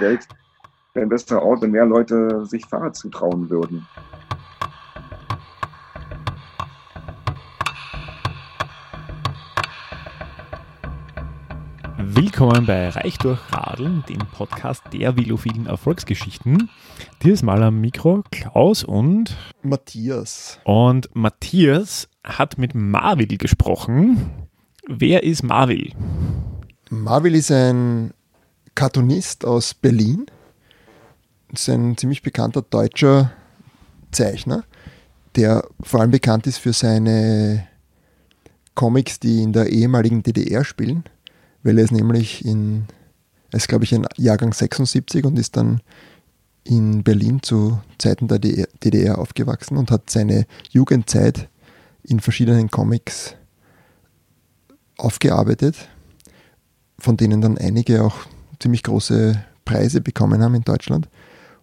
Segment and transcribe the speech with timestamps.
[0.00, 0.26] Welt
[0.94, 3.86] wäre ein besserer Ort, wenn mehr Leute sich Fahrrad zutrauen würden.
[11.98, 16.70] Willkommen bei Reich durch Radeln, dem Podcast der velophilen Erfolgsgeschichten.
[17.22, 20.58] Dieses Mal am Mikro Klaus und Matthias.
[20.64, 24.30] Und Matthias hat mit Marvil gesprochen.
[24.88, 25.92] Wer ist Marvil?
[26.88, 28.12] Marvil ist ein
[28.74, 30.26] Cartoonist aus Berlin.
[31.52, 33.32] Ist ein ziemlich bekannter deutscher
[34.12, 34.64] Zeichner,
[35.36, 37.66] der vor allem bekannt ist für seine
[38.74, 41.04] Comics, die in der ehemaligen DDR spielen,
[41.62, 42.86] weil er ist nämlich in,
[43.50, 45.80] er ist glaube ich ein Jahrgang 76 und ist dann
[46.62, 51.48] in Berlin zu Zeiten der DDR aufgewachsen und hat seine Jugendzeit
[52.04, 53.34] in verschiedenen Comics
[54.96, 55.88] aufgearbeitet
[57.00, 58.26] von denen dann einige auch
[58.60, 61.08] ziemlich große Preise bekommen haben in Deutschland.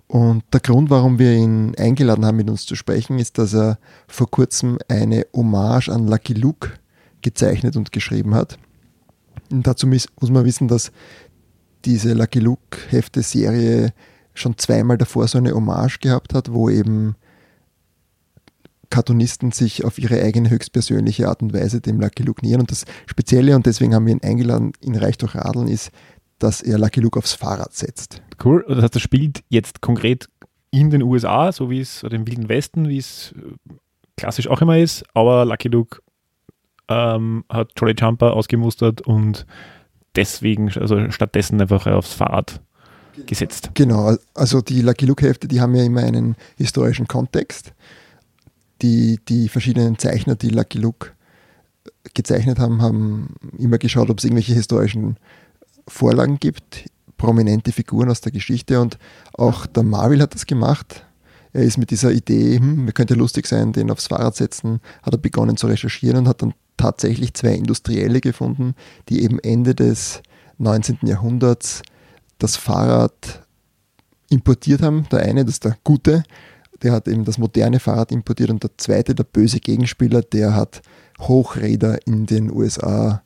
[0.07, 3.77] Und der Grund, warum wir ihn eingeladen haben, mit uns zu sprechen, ist, dass er
[4.07, 6.71] vor kurzem eine Hommage an Lucky Luke
[7.21, 8.57] gezeichnet und geschrieben hat.
[9.51, 10.91] Und dazu muss man wissen, dass
[11.83, 13.93] diese Lucky Luke-Hefte-Serie
[14.33, 17.15] schon zweimal davor so eine Hommage gehabt hat, wo eben
[18.89, 22.61] Cartoonisten sich auf ihre eigene höchstpersönliche Art und Weise dem Lucky Luke nähern.
[22.61, 25.91] Und das Spezielle, und deswegen haben wir ihn eingeladen, in Reich durch Radeln, ist,
[26.39, 28.21] dass er Lucky Luke aufs Fahrrad setzt.
[28.43, 28.65] Cool.
[28.67, 30.29] Das heißt, er spielt jetzt konkret
[30.71, 33.73] in den USA, so wie es, oder im Wilden Westen, wie es äh,
[34.17, 36.01] klassisch auch immer ist, aber Lucky Luke
[36.87, 39.45] ähm, hat Jolly Jumper ausgemustert und
[40.15, 42.61] deswegen, also stattdessen einfach aufs Fahrrad
[43.25, 43.71] gesetzt.
[43.73, 47.73] Genau, also die Lucky Luke-Hefte, die haben ja immer einen historischen Kontext
[48.81, 51.11] die, die verschiedenen Zeichner, die Lucky Luke
[52.13, 55.17] gezeichnet haben, haben immer geschaut, ob es irgendwelche historischen
[55.87, 56.85] Vorlagen gibt,
[57.17, 58.97] prominente Figuren aus der Geschichte und
[59.33, 61.05] auch der Marvel hat das gemacht.
[61.53, 65.19] Er ist mit dieser Idee, hm, könnte lustig sein, den aufs Fahrrad setzen, hat er
[65.19, 68.75] begonnen zu recherchieren und hat dann tatsächlich zwei Industrielle gefunden,
[69.09, 70.21] die eben Ende des
[70.59, 70.99] 19.
[71.03, 71.81] Jahrhunderts
[72.37, 73.43] das Fahrrad
[74.29, 75.07] importiert haben.
[75.11, 76.23] Der eine, das ist der Gute,
[76.83, 80.81] der hat eben das moderne Fahrrad importiert und der zweite, der böse Gegenspieler, der hat
[81.19, 83.23] Hochräder in den USA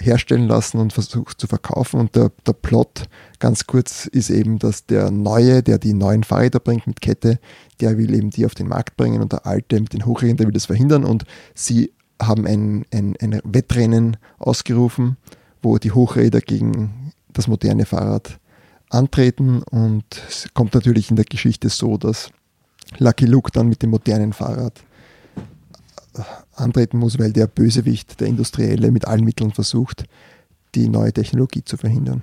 [0.00, 2.00] herstellen lassen und versucht zu verkaufen.
[2.00, 3.04] Und der, der Plot,
[3.38, 7.38] ganz kurz, ist eben, dass der Neue, der die neuen Fahrräder bringt mit Kette,
[7.80, 10.46] der will eben die auf den Markt bringen und der Alte mit den Hochrädern, der
[10.46, 11.04] will das verhindern.
[11.04, 15.16] Und sie haben ein, ein, ein Wettrennen ausgerufen,
[15.62, 18.38] wo die Hochräder gegen das moderne Fahrrad
[18.90, 19.62] antreten.
[19.62, 22.30] Und es kommt natürlich in der Geschichte so, dass
[22.98, 24.82] Lucky Luke dann mit dem modernen Fahrrad
[26.54, 30.04] antreten muss, weil der Bösewicht, der Industrielle, mit allen Mitteln versucht,
[30.74, 32.22] die neue Technologie zu verhindern.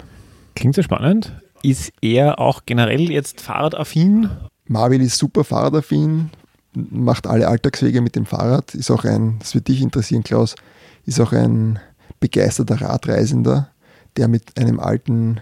[0.56, 1.34] Klingt sehr spannend.
[1.64, 4.30] Ist er auch generell jetzt fahrradaffin?
[4.68, 6.30] Marvel ist super fahrradaffin,
[6.74, 10.56] macht alle Alltagswege mit dem Fahrrad, ist auch ein, das wird dich interessieren, Klaus,
[11.06, 11.80] ist auch ein
[12.20, 13.70] begeisterter Radreisender,
[14.18, 15.40] der mit einem alten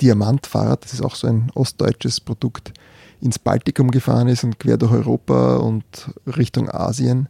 [0.00, 2.72] Diamantfahrrad, das ist auch so ein ostdeutsches Produkt,
[3.20, 5.84] ins Baltikum gefahren ist und quer durch Europa und
[6.26, 7.28] Richtung Asien.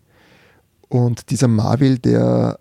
[0.92, 2.58] Und dieser Marvel, der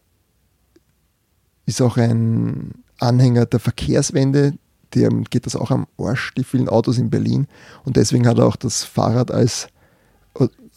[1.65, 4.53] ist auch ein Anhänger der Verkehrswende,
[4.95, 7.47] dem geht das auch am Arsch, die vielen Autos in Berlin.
[7.83, 9.67] Und deswegen hat er auch das Fahrrad als,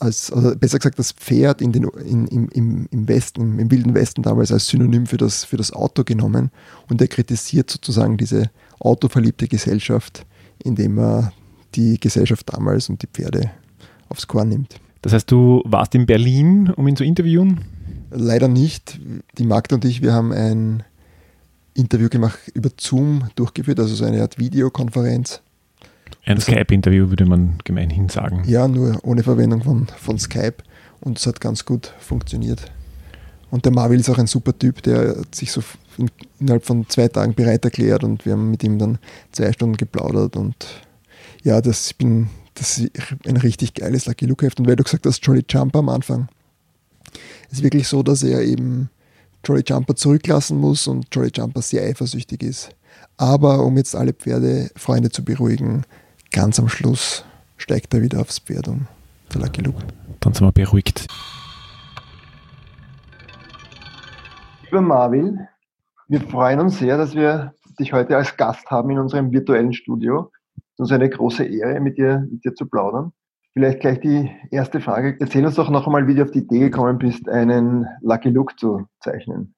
[0.01, 4.23] als oder besser gesagt, das Pferd in den, in, im, im Westen, im Wilden Westen
[4.23, 6.51] damals als Synonym für das, für das Auto genommen.
[6.91, 8.51] Und er kritisiert sozusagen diese
[8.81, 10.27] autoverliebte Gesellschaft,
[10.65, 11.33] indem er
[11.77, 13.53] die Gesellschaft damals und die Pferde
[14.09, 14.81] aufs Korn nimmt.
[15.05, 17.61] Das heißt, du warst in Berlin, um ihn zu interviewen?
[18.11, 18.99] Leider nicht.
[19.37, 20.83] Die Magda und ich, wir haben ein
[21.75, 25.43] Interview gemacht über Zoom durchgeführt, also so eine Art Videokonferenz.
[26.25, 28.45] Ein Skype-Interview würde man gemeinhin sagen.
[28.47, 30.65] Ja, nur ohne Verwendung von, von Skype
[31.03, 32.73] und es hat ganz gut funktioniert.
[33.51, 35.63] Und der Marvel ist auch ein super Typ, der hat sich so
[36.41, 38.99] innerhalb von zwei Tagen bereit erklärt und wir haben mit ihm dann
[39.33, 40.57] zwei Stunden geplaudert und
[41.43, 42.91] ja, das, ich bin, das ist
[43.27, 44.61] ein richtig geiles Lucky Luke Heft.
[44.61, 46.29] Und weil du gesagt hast, Jolly Jumper am Anfang,
[47.51, 48.91] ist wirklich so, dass er eben
[49.45, 52.71] Jolly Jumper zurücklassen muss und Jolly Jumper sehr eifersüchtig ist.
[53.17, 55.85] Aber um jetzt alle Pferdefreunde zu beruhigen,
[56.31, 57.25] ganz am Schluss
[57.56, 58.87] steigt er wieder aufs Pferd um,
[59.33, 59.83] der Lucky Luke.
[60.21, 61.07] Dann sind wir beruhigt.
[64.65, 65.41] Lieber Marvin,
[66.09, 70.31] wir freuen uns sehr, dass wir dich heute als Gast haben in unserem virtuellen Studio.
[70.75, 73.12] Es ist uns eine große Ehre, mit dir, mit dir zu plaudern.
[73.53, 75.17] Vielleicht gleich die erste Frage.
[75.21, 78.59] Erzähl uns doch noch einmal, wie du auf die Idee gekommen bist, einen Lucky Look
[78.59, 79.55] zu zeichnen.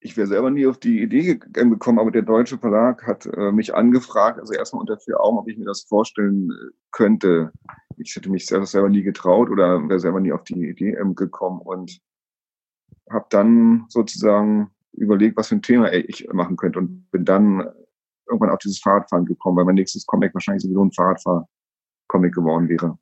[0.00, 3.74] ich wäre selber nie auf die Idee gekommen, aber der deutsche Verlag hat äh, mich
[3.74, 7.52] angefragt, also erstmal unter vier Augen, ob ich mir das vorstellen äh, könnte.
[7.98, 11.60] Ich hätte mich selber, nie getraut oder wäre selber nie auf die Idee ähm, gekommen
[11.60, 12.00] und
[13.10, 17.70] habe dann sozusagen überlegt, was für ein Thema ich machen könnte und bin dann
[18.28, 22.98] irgendwann auf dieses Fahrradfahren gekommen, weil mein nächstes Comic wahrscheinlich sowieso ein Fahrradfahr-Comic geworden wäre.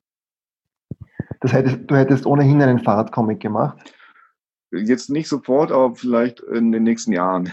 [1.41, 3.93] Das heißt, du hättest ohnehin einen Fahrradcomic gemacht?
[4.71, 7.51] Jetzt nicht sofort, aber vielleicht in den nächsten Jahren.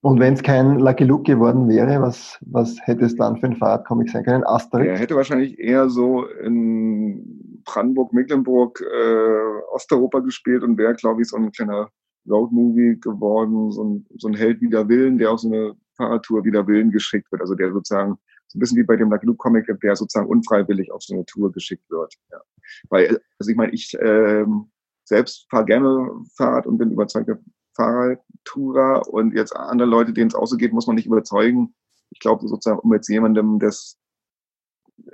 [0.00, 3.56] Und wenn es kein Lucky Luke geworden wäre, was, was hätte es dann für ein
[3.56, 4.44] Fahrradcomic sein können?
[4.44, 4.88] Asterix?
[4.88, 11.28] Er hätte wahrscheinlich eher so in Brandenburg, Mecklenburg, äh, Osteuropa gespielt und wäre, glaube ich,
[11.28, 11.90] so ein kleiner
[12.28, 16.66] Roadmovie geworden, so ein, so ein Held wider Willen, der auf so eine Fahrradtour wider
[16.66, 17.40] Willen geschickt wird.
[17.40, 18.18] Also der sozusagen,
[18.48, 21.24] so ein bisschen wie bei dem Lucky Luke Comic, der sozusagen unfreiwillig auf so eine
[21.24, 22.14] Tour geschickt wird.
[22.30, 22.40] Ja.
[22.88, 24.70] Weil, also ich meine, ich ähm,
[25.04, 27.38] selbst fahre gerne Fahrrad und bin überzeugter
[27.76, 31.74] Fahrradtourer und jetzt andere Leute, denen es auch so geht, muss man nicht überzeugen.
[32.10, 33.98] Ich glaube sozusagen, um jetzt jemandem das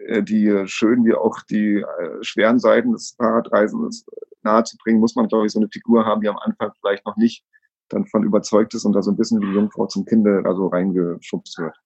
[0.06, 4.04] äh, die schönen wie auch die äh, schweren Seiten des Fahrradreisens
[4.42, 7.44] nahezubringen, muss man, glaube ich, so eine Figur haben, die am Anfang vielleicht noch nicht
[7.90, 10.69] dann von überzeugt ist und da so ein bisschen wie die Jungfrau zum Kinde also
[10.69, 11.76] reingeschubst wird.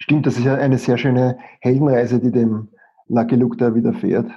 [0.00, 2.68] Stimmt, das ist ja eine sehr schöne Heldenreise, die dem
[3.08, 4.30] Lucky Luke da widerfährt.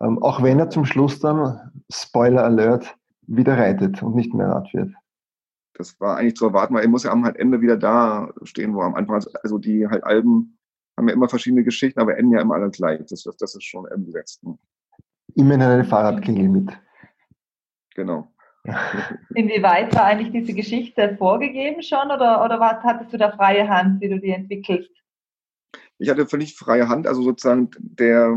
[0.00, 2.96] Ähm, auch wenn er zum Schluss dann, Spoiler Alert,
[3.26, 4.90] wieder reitet und nicht mehr Rad fährt.
[5.74, 8.80] Das war eigentlich zu erwarten, weil er muss ja am Ende wieder da stehen, wo
[8.80, 10.58] er am Anfang, also die halt Alben
[10.98, 13.00] haben ja immer verschiedene Geschichten, aber enden ja immer alle gleich.
[13.06, 14.42] Das, das, ist schon umgesetzt.
[15.34, 16.72] Immerhin eine Fahrradklingel mit.
[17.94, 18.28] Genau.
[19.34, 24.00] Inwieweit war eigentlich diese Geschichte vorgegeben schon oder, oder was, hattest du da freie Hand,
[24.00, 24.90] wie du die entwickelst?
[25.98, 28.34] Ich hatte völlig freie Hand, also sozusagen der,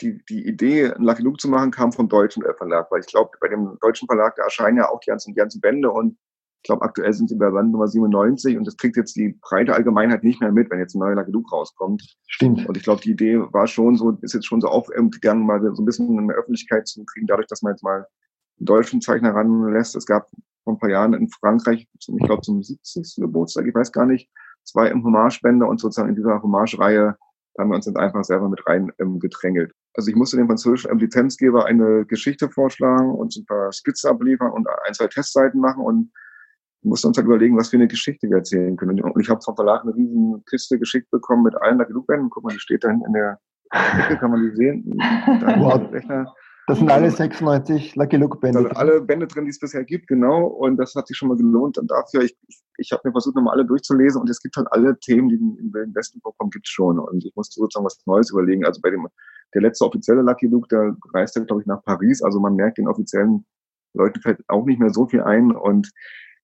[0.00, 3.30] die, die Idee, ein Lucky Luke zu machen, kam vom deutschen Verlag, weil ich glaube,
[3.40, 6.18] bei dem deutschen Verlag, da erscheinen ja auch die ganzen, die ganzen Bände und
[6.64, 9.74] ich glaube, aktuell sind sie bei Band Nummer 97 und das kriegt jetzt die breite
[9.74, 12.16] Allgemeinheit nicht mehr mit, wenn jetzt ein neuer Lucky Luke rauskommt.
[12.26, 12.66] Stimmt.
[12.66, 15.82] Und ich glaube, die Idee war schon so, ist jetzt schon so aufgegangen, mal so
[15.82, 18.06] ein bisschen in der Öffentlichkeit zu kriegen, dadurch, dass man jetzt mal einen
[18.58, 19.96] deutschen Zeichner ranlässt.
[19.96, 20.28] Es gab
[20.64, 23.16] vor ein paar Jahren in Frankreich, zum, ich glaube zum 70.
[23.18, 24.30] Geburtstag, ich weiß gar nicht,
[24.64, 27.16] zwei im Hommage-Bände und sozusagen in dieser Hommage-Reihe
[27.58, 29.72] haben wir uns jetzt einfach selber mit rein ähm, gedrängelt.
[29.94, 34.50] Also ich musste dem französischen ähm, Lizenzgeber eine Geschichte vorschlagen und ein paar Skizzen abliefern
[34.50, 36.10] und ein, zwei Testseiten machen und
[36.82, 39.00] musste uns halt überlegen, was für eine Geschichte wir erzählen können.
[39.00, 42.28] Und ich habe vom Verlag eine riesen Kiste geschickt bekommen mit allen Lucky Luke-Bänden.
[42.30, 43.38] Guck mal, die steht da hinten in der
[43.70, 44.98] Ecke, kann man die sehen.
[45.40, 46.34] Da wow.
[46.66, 48.62] Das sind alle 96 Lucky Luke Bände.
[48.62, 50.46] Da sind alle Bände drin, die es bisher gibt, genau.
[50.46, 51.76] Und das hat sich schon mal gelohnt.
[51.76, 54.20] Und dafür, ich, ich, ich habe mir versucht, nochmal alle durchzulesen.
[54.20, 56.98] Und es gibt halt alle Themen, die im Wilden Westen vorkommen, gibt schon.
[56.98, 58.64] Und ich musste sozusagen was Neues überlegen.
[58.64, 59.06] Also bei dem,
[59.52, 62.22] der letzte offizielle Lucky Luke, der reist ja, glaube ich, nach Paris.
[62.22, 63.44] Also man merkt den offiziellen
[63.92, 65.54] Leuten fällt auch nicht mehr so viel ein.
[65.54, 65.90] Und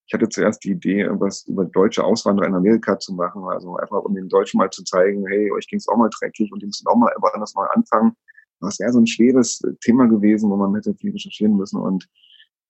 [0.07, 3.43] ich hatte zuerst die Idee, irgendwas über deutsche Auswanderer in Amerika zu machen.
[3.45, 6.53] Also einfach, um den Deutschen mal zu zeigen, hey, euch ging es auch mal dreckig
[6.53, 8.15] und die müssen auch mal woanders mal anfangen
[8.61, 11.81] das wäre so ein schweres Thema gewesen, wo man hätte viel recherchieren müssen.
[11.81, 12.09] Und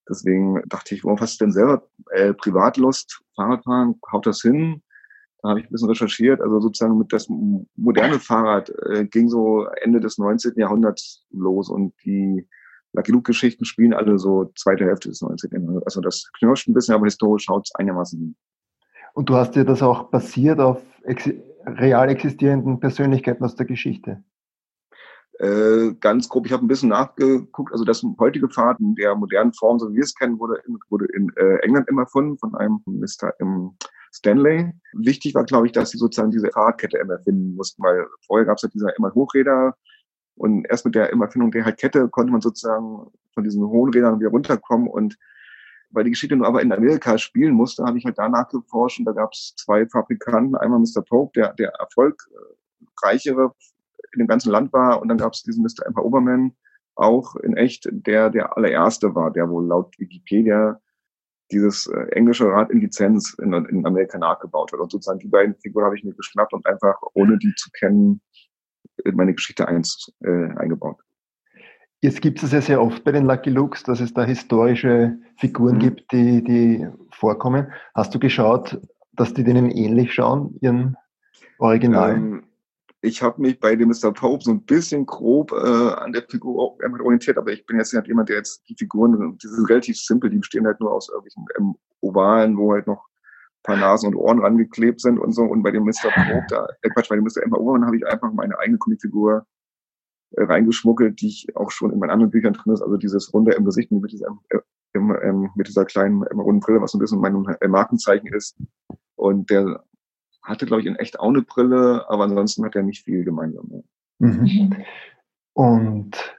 [0.09, 4.83] deswegen dachte ich, worauf hast du denn selber äh, Privatlust, Fahrradfahren, haut das hin?
[5.43, 6.41] Da habe ich ein bisschen recherchiert.
[6.41, 7.29] Also sozusagen mit das
[7.77, 10.53] moderne Fahrrad äh, ging so Ende des 19.
[10.57, 12.47] Jahrhunderts los und die
[12.93, 15.51] Lucky Luke-Geschichten spielen alle so zweite Hälfte des 19.
[15.53, 15.87] Jahrhunderts.
[15.87, 18.37] Also das knirscht ein bisschen, aber historisch schaut es einigermaßen hin.
[19.15, 21.31] Und du hast dir das auch basiert auf ex
[21.67, 24.23] real existierenden Persönlichkeiten aus der Geschichte?
[25.41, 29.55] Äh, ganz grob, ich habe ein bisschen nachgeguckt, also das heutige Pfad in der modernen
[29.55, 32.55] Form, so wie wir es kennen, wurde in, wurde in äh, England immer erfunden von
[32.57, 33.33] einem Mr.
[33.41, 33.75] Ähm,
[34.13, 34.71] Stanley.
[34.93, 38.59] Wichtig war, glaube ich, dass sie sozusagen diese Fahrradkette immer erfinden mussten, weil vorher gab
[38.59, 39.75] es halt diese immer Hochräder
[40.35, 43.95] und erst mit der immer Erfindung der halt Kette konnte man sozusagen von diesen hohen
[43.95, 45.17] Rädern wieder runterkommen und
[45.89, 49.07] weil die Geschichte nur aber in Amerika spielen musste, habe ich halt danach geforscht und
[49.07, 51.03] da gab es zwei Fabrikanten, einmal Mr.
[51.03, 53.55] Pope, der, der erfolgreichere
[54.13, 55.01] in dem ganzen Land war.
[55.01, 55.87] Und dann gab es diesen Mr.
[55.87, 56.53] Emperor Oberman,
[56.97, 60.81] auch in echt, der der allererste war, der wohl laut Wikipedia
[61.51, 64.81] dieses äh, englische Rad in Lizenz in, in Amerika nachgebaut hat.
[64.81, 68.21] Und sozusagen die beiden Figuren habe ich mir geschnappt und einfach, ohne die zu kennen,
[69.05, 70.99] in meine Geschichte eins, äh, eingebaut.
[72.03, 75.77] Jetzt gibt es ja sehr oft bei den Lucky Looks, dass es da historische Figuren
[75.77, 75.81] mhm.
[75.81, 77.73] gibt, die, die vorkommen.
[77.95, 78.81] Hast du geschaut,
[79.13, 80.97] dass die denen ähnlich schauen, ihren
[81.59, 82.33] Originalen?
[82.33, 82.43] Ähm,
[83.03, 84.13] ich habe mich bei dem Mr.
[84.13, 88.07] Pope so ein bisschen grob äh, an der Figur orientiert, aber ich bin jetzt nicht
[88.07, 91.47] jemand, der jetzt die Figuren, die sind relativ simpel, die bestehen halt nur aus irgendwelchen
[91.59, 95.45] ähm, Ovalen, wo halt noch ein paar Nasen und Ohren rangeklebt sind und so.
[95.45, 96.11] Und bei dem Mr.
[96.15, 97.43] Pope, da, äh Quatsch, bei dem Mr.
[97.43, 99.47] Emma Obermann habe ich einfach meine eigene Comicfigur
[100.33, 103.53] äh, reingeschmuggelt, die ich auch schon in meinen anderen Büchern drin ist, also dieses Runde
[103.53, 104.59] im Gesicht mit diesem äh,
[104.93, 108.27] im, ähm, mit dieser kleinen ähm, runden Brille, was so ein bisschen mein äh, Markenzeichen
[108.35, 108.57] ist.
[109.15, 109.85] Und der
[110.43, 113.69] hatte, glaube ich, in echt auch eine Brille, aber ansonsten hat er nicht viel gemeinsam.
[113.71, 113.83] Ja.
[114.19, 114.77] Mhm.
[115.53, 116.37] Und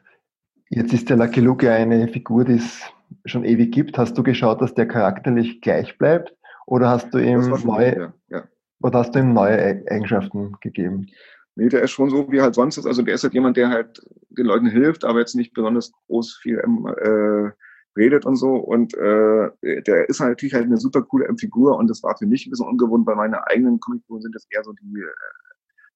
[0.69, 2.81] jetzt ist der Lucky Luke ja eine Figur, die es
[3.25, 3.97] schon ewig gibt.
[3.97, 6.35] Hast du geschaut, dass der charakterlich gleich bleibt?
[6.65, 8.13] Oder hast du ihm neue, ja.
[8.29, 8.43] Ja.
[8.81, 11.07] Oder hast du ihm neue Eigenschaften gegeben?
[11.55, 12.85] Nee, der ist schon so, wie er halt sonst ist.
[12.85, 16.37] Also der ist halt jemand, der halt den Leuten hilft, aber jetzt nicht besonders groß
[16.41, 17.51] viel äh,
[17.97, 18.55] redet und so.
[18.55, 22.25] Und äh, der ist halt natürlich halt eine super coole Figur und das war für
[22.25, 25.07] mich ein bisschen ungewohnt, weil meine eigenen Comicfiguren sind das eher so die äh,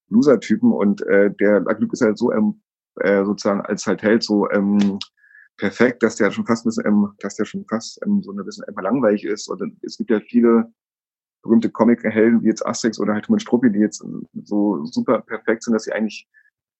[0.08, 2.60] Loser-Typen und äh, der Glück ist halt so ähm,
[2.96, 4.98] äh, sozusagen als halt Held so ähm,
[5.56, 8.44] perfekt, dass der schon fast ein bisschen, ähm, dass der schon fast ähm, so ein
[8.44, 9.48] bisschen einfach langweilig ist.
[9.48, 10.72] Und es gibt ja viele
[11.42, 14.04] berühmte Comic-Helden wie jetzt Asterix oder halt Thomas Struppi, die jetzt
[14.44, 16.28] so super perfekt sind, dass sie eigentlich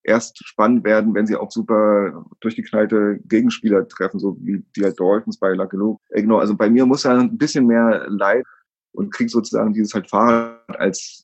[0.06, 5.38] erst spannend werden, wenn sie auch super durchgeknallte Gegenspieler treffen, so wie die halt Dolphins
[5.38, 6.00] bei Luke.
[6.10, 8.46] Äh, genau, also bei mir muss er ein bisschen mehr Leid
[8.92, 11.22] und kriegt sozusagen dieses halt Fahrrad als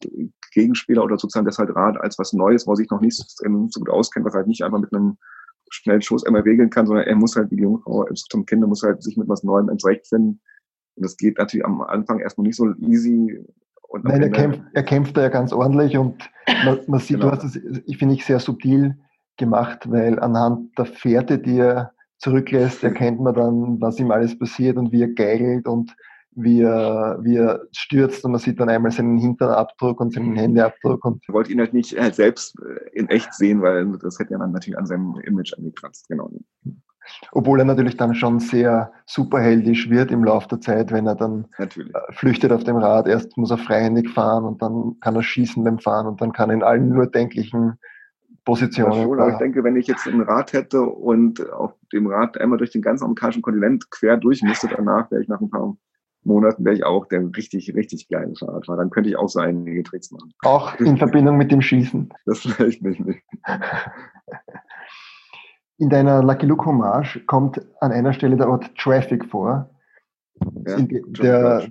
[0.53, 3.89] Gegenspieler oder sozusagen das halt Rad als was Neues, wo sich noch nicht so gut
[3.89, 5.17] auskennt, was halt nicht einfach mit einem
[5.71, 8.83] schnellen Schuss einmal regeln kann, sondern er muss halt wie die Jungfrau zum Kinder muss
[8.83, 10.41] halt sich mit was Neuem entzurechtfinden.
[10.97, 13.43] Und das geht natürlich am Anfang erstmal nicht so easy.
[13.93, 16.31] Und Nein, er kämpft, er kämpft da ja ganz ordentlich und
[16.65, 17.31] man, man sieht, genau.
[17.31, 17.57] du hast es,
[17.87, 18.97] ich finde ich, sehr subtil
[19.37, 24.79] gemacht, weil anhand der Pferde, die er zurücklässt, erkennt man dann, was ihm alles passiert
[24.79, 25.95] und wie er geigelt und
[26.35, 31.05] wie er, wie er stürzt und man sieht dann einmal seinen Hinternabdruck und seinen Händeabdruck.
[31.05, 34.33] Und ich wollte ihn halt nicht halt selbst äh, in echt sehen, weil das hätte
[34.33, 36.31] ja dann natürlich an seinem Image angekratzt, genau.
[37.33, 41.47] Obwohl er natürlich dann schon sehr superheldisch wird im Laufe der Zeit, wenn er dann
[41.59, 41.95] natürlich.
[41.95, 43.09] Äh, flüchtet auf dem Rad.
[43.09, 46.51] Erst muss er freihändig fahren und dann kann er schießen beim Fahren und dann kann
[46.51, 47.79] er in allen nur denklichen
[48.45, 48.93] Positionen.
[48.93, 52.39] Ja, schon, aber ich denke, wenn ich jetzt ein Rad hätte und auf dem Rad
[52.39, 55.77] einmal durch den ganzen amerikanischen Kontinent quer durch müsste, danach wäre ich nach ein paar
[56.25, 58.79] Monaten wäre ich auch der richtig, richtig kleine Fahrradfahrer.
[58.79, 60.33] Dann könnte ich auch so einige Tricks machen.
[60.43, 62.11] Auch in Verbindung mit dem Schießen.
[62.27, 63.01] Das vielleicht nicht.
[63.01, 63.23] nicht.
[65.83, 69.69] In deiner Lucky Luke Hommage kommt an einer Stelle der Ort Traffic vor.
[70.65, 71.67] Ja, der,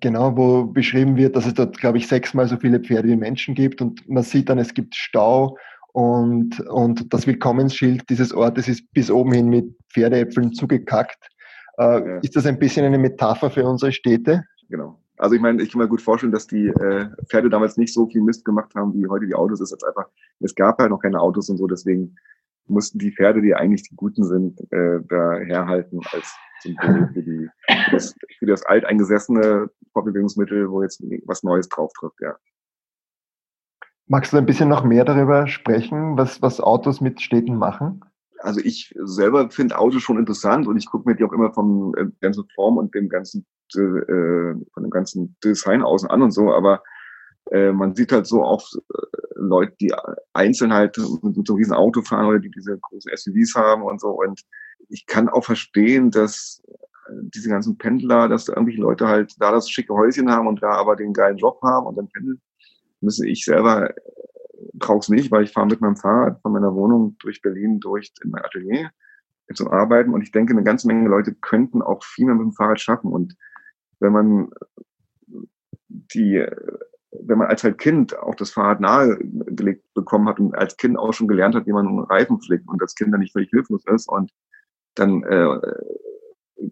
[0.00, 3.54] genau, wo beschrieben wird, dass es dort, glaube ich, sechsmal so viele Pferde wie Menschen
[3.54, 5.56] gibt und man sieht dann, es gibt Stau
[5.92, 11.30] und, und das Willkommensschild dieses Ortes ist bis oben hin mit Pferdeäpfeln zugekackt.
[11.78, 12.16] Äh, ja.
[12.22, 14.42] Ist das ein bisschen eine Metapher für unsere Städte?
[14.68, 14.98] Genau.
[15.16, 18.08] Also ich meine, ich kann mir gut vorstellen, dass die äh, Pferde damals nicht so
[18.08, 19.60] viel Mist gemacht haben, wie heute die Autos.
[19.60, 20.08] Es ist jetzt einfach,
[20.40, 22.16] es gab halt noch keine Autos und so, deswegen
[22.66, 27.48] mussten die Pferde, die eigentlich die Guten sind, äh, da herhalten als Symbol für, die,
[27.66, 32.36] für, das, für das alteingesessene Fortbewegungsmittel, wo jetzt was Neues drauf trifft, ja.
[34.06, 38.02] Magst du ein bisschen noch mehr darüber sprechen, was, was Autos mit Städten machen?
[38.44, 41.94] also ich selber finde Autos schon interessant und ich gucke mir die auch immer vom
[41.96, 46.52] äh, ganzen Form und dem ganzen äh, von dem ganzen Design außen an und so,
[46.52, 46.82] aber
[47.50, 49.03] äh, man sieht halt so oft äh,
[49.34, 49.92] Leute, die
[50.32, 54.10] einzeln halt mit so riesen Auto fahren oder die diese großen SUVs haben und so.
[54.10, 54.42] Und
[54.88, 56.62] ich kann auch verstehen, dass
[57.08, 60.62] äh, diese ganzen Pendler, dass da irgendwelche Leute halt da das schicke Häuschen haben und
[60.62, 62.40] da aber den geilen Job haben und dann pendeln,
[63.00, 63.90] müssen ich selber
[64.74, 68.12] brauche es nicht, weil ich fahre mit meinem Fahrrad von meiner Wohnung durch Berlin durch
[68.22, 68.90] in mein Atelier
[69.54, 70.12] zum Arbeiten.
[70.12, 73.12] Und ich denke, eine ganze Menge Leute könnten auch viel mehr mit dem Fahrrad schaffen.
[73.12, 73.36] Und
[74.00, 74.50] wenn man
[75.88, 76.44] die,
[77.22, 81.12] wenn man als halt Kind auch das Fahrrad nahegelegt bekommen hat und als Kind auch
[81.12, 83.84] schon gelernt hat, wie man einen Reifen flickt und das Kind dann nicht völlig hilflos
[83.86, 84.32] ist und
[84.94, 85.60] dann äh,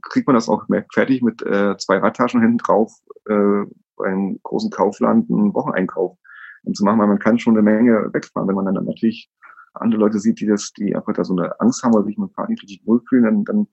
[0.03, 2.93] kriegt man das auch fertig mit äh, zwei Radtaschen hinten drauf
[3.27, 3.65] äh,
[3.97, 6.17] beim großen Kaufland einen Wocheneinkauf
[6.65, 8.49] um zu machen, weil man kann schon eine Menge wegfahren.
[8.49, 9.31] Wenn man dann natürlich
[9.75, 12.33] andere Leute sieht, die das, die einfach da so eine Angst haben oder sich mit
[12.33, 13.67] Fahrrad nicht richtig wohlfühlen, dann, dann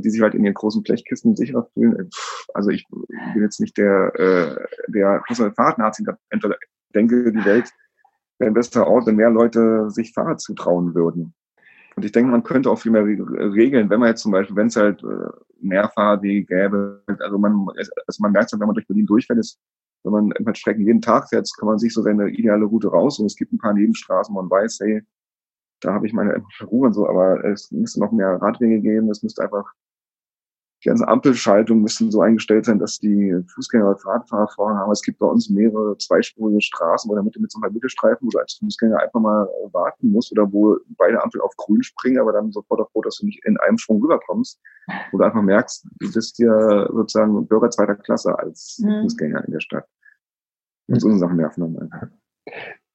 [0.00, 1.98] die sich halt in ihren großen Blechkisten sicherer fühlen.
[1.98, 2.10] Äh,
[2.54, 4.56] also ich bin jetzt nicht der, äh,
[4.88, 6.38] der Fahrradnazi, ich
[6.94, 7.70] denke, die Welt
[8.38, 11.34] wäre ein besser Ort, wenn mehr Leute sich Fahrrad zutrauen würden.
[11.96, 14.66] Und ich denke, man könnte auch viel mehr regeln, wenn man jetzt zum Beispiel, wenn
[14.66, 15.28] es halt äh,
[15.60, 17.66] mehr Fahrradwege gäbe, also man,
[18.06, 19.60] also man merkt, wenn man durch Berlin durchfährt, ist
[20.04, 23.18] wenn man halt Strecken jeden Tag fährt, kann man sich so seine ideale Route raus
[23.18, 25.02] und es gibt ein paar Nebenstraßen, wo man weiß, hey,
[25.80, 29.22] da habe ich meine Ruhe und so, aber es müsste noch mehr Radwege geben, es
[29.22, 29.72] müsste einfach
[30.84, 34.92] die ganze Ampelschaltung müssten so eingestellt sein, dass die Fußgänger und Radfahrer vorne haben.
[34.92, 38.30] Es gibt bei uns mehrere zweispurige Straßen, wo der Mitte mit so einem Mittelstreifen, wo
[38.30, 42.32] du als Fußgänger einfach mal warten musst oder wo beide Ampeln auf grün springen, aber
[42.32, 44.60] dann sofort auf rot, dass du nicht in einem Schwung rüberkommst,
[45.10, 49.04] wo du einfach merkst, du bist ja sozusagen Bürger zweiter Klasse als mhm.
[49.04, 49.86] Fußgänger in der Stadt.
[50.88, 52.08] Und so Sachen nerven dann einfach.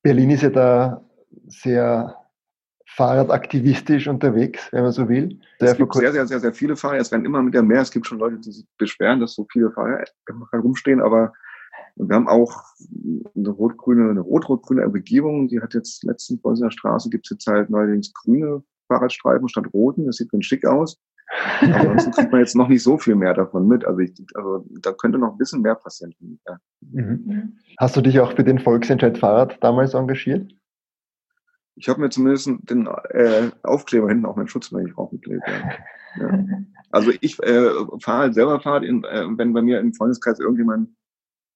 [0.04, 1.04] Berlin ist ja da
[1.48, 2.16] sehr
[3.00, 5.40] fahrradaktivistisch unterwegs, wenn man so will.
[5.60, 6.98] es gibt sehr, sehr, sehr, sehr viele Fahrer.
[6.98, 7.80] Es werden immer wieder mehr.
[7.80, 10.04] Es gibt schon Leute, die sich beschweren, dass so viele Fahrer
[10.52, 11.32] herumstehen, aber
[11.96, 12.62] wir haben auch
[13.38, 17.48] eine rot-grüne, eine rot-rot-grüne Regierung, die hat jetzt letztens bei unserer Straße gibt es jetzt
[17.48, 20.06] halt neuerdings grüne Fahrradstreifen statt roten.
[20.06, 21.00] Das sieht ganz schick aus.
[21.62, 23.86] Aber ansonsten kriegt man jetzt noch nicht so viel mehr davon mit.
[23.86, 26.14] Also, ich, also da könnte noch ein bisschen mehr passieren.
[26.46, 26.58] Ja.
[26.82, 27.60] Mhm.
[27.78, 30.52] Hast du dich auch für den Volksentscheid Fahrrad damals engagiert?
[31.80, 35.44] Ich habe mir zumindest den äh, Aufkleber hinten auf meinen Schutzblech draufgeklebt.
[35.48, 36.26] Ja.
[36.26, 36.46] ja.
[36.92, 37.70] Also ich äh,
[38.02, 40.90] fahre halt selber Fahrrad, in, äh, wenn bei mir im Freundeskreis irgendjemand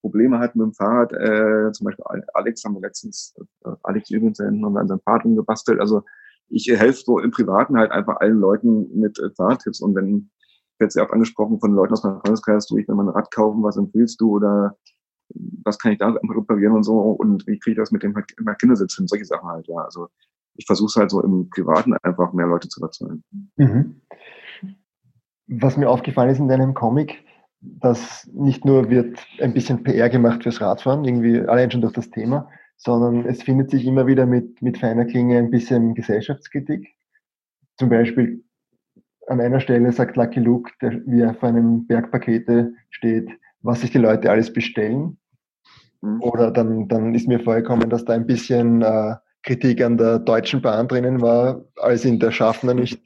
[0.02, 4.40] Probleme hat mit dem Fahrrad, äh, zum Beispiel Alex haben wir letztens, äh, Alex übrigens
[4.40, 5.80] haben wir an seinem Fahrrad umgebastelt.
[5.80, 6.04] Also
[6.50, 10.30] ich helfe so im Privaten halt einfach allen Leuten mit äh, Fahrradtipps und wenn
[10.76, 13.10] ich werde sehr oft angesprochen von Leuten aus meinem Freundeskreis, du, ich will mal ein
[13.10, 14.78] Rad kaufen, was empfiehlst du oder
[15.64, 18.14] was kann ich da reparieren und so und wie kriege ich das mit dem
[18.60, 19.78] Kindersitz hin, solche Sachen halt, ja.
[19.78, 20.08] Also
[20.56, 23.24] ich versuche es halt so im Privaten einfach mehr Leute zu überzeugen.
[23.56, 24.02] Mhm.
[25.48, 27.24] Was mir aufgefallen ist in deinem Comic,
[27.62, 32.10] dass nicht nur wird ein bisschen PR gemacht fürs Radfahren, irgendwie allein schon durch das
[32.10, 36.88] Thema, sondern es findet sich immer wieder mit, mit feiner Klinge ein bisschen Gesellschaftskritik.
[37.78, 38.44] Zum Beispiel
[39.28, 43.30] an einer Stelle sagt Lucky Luke, der, wie er vor einem Bergpakete steht,
[43.64, 45.18] was sich die Leute alles bestellen.
[46.02, 46.22] Mhm.
[46.22, 50.62] Oder dann, dann ist mir vorgekommen, dass da ein bisschen äh, Kritik an der Deutschen
[50.62, 53.02] Bahn drinnen war, als ihn der Schaffner nicht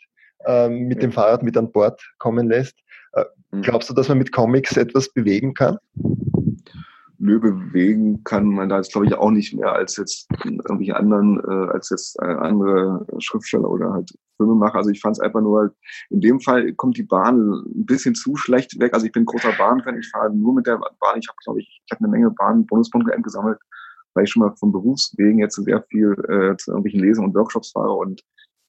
[0.45, 2.75] äh, mit dem Fahrrad mit an Bord kommen lässt.
[3.13, 3.61] Äh, mhm.
[3.61, 5.77] glaubst du, dass man mit Comics etwas bewegen kann?
[7.19, 11.39] Nö, bewegen kann man da jetzt, glaube ich, auch nicht mehr als jetzt irgendwelche anderen,
[11.39, 14.75] äh, als jetzt äh, andere Schriftsteller oder halt Filmemacher.
[14.75, 15.73] Also ich fand es einfach nur halt,
[16.09, 18.93] in dem Fall kommt die Bahn ein bisschen zu schlecht weg.
[18.93, 21.19] Also ich bin großer Bahnfan, ich fahre nur mit der Bahn.
[21.19, 23.57] Ich habe, glaube ich, ich habe eine Menge Bahn-Bonuspunkte gesammelt,
[24.13, 27.71] weil ich schon mal vom Berufswegen jetzt sehr viel äh, zu irgendwelchen Lesungen und Workshops
[27.71, 28.21] fahre und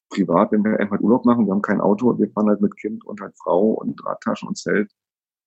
[0.08, 3.04] privat, wenn wir einfach Urlaub machen, wir haben kein Auto, wir fahren halt mit Kind
[3.04, 4.90] und halt Frau und Radtaschen und Zelt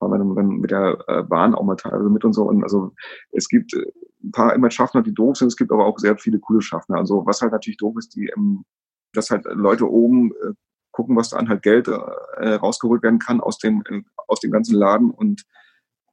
[0.09, 2.43] fahren mit der äh, Bahn auch mal teilweise mit und so.
[2.43, 2.93] Und also
[3.31, 3.85] es gibt äh,
[4.23, 6.97] ein paar immer Schaffner, die doof sind, es gibt aber auch sehr viele coole Schaffner.
[6.97, 8.65] Also was halt natürlich doof ist, die, ähm,
[9.13, 10.53] dass halt Leute oben äh,
[10.91, 13.81] gucken, was da an halt Geld rausgeholt werden kann aus dem,
[14.27, 15.45] aus dem ganzen Laden und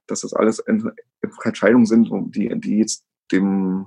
[0.07, 0.62] dass das alles
[1.42, 3.87] Entscheidungen sind, die, die jetzt dem